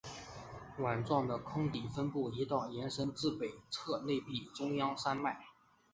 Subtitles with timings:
[0.79, 5.39] 碗状的坑底分布了一道延伸至北侧内壁中央山脉。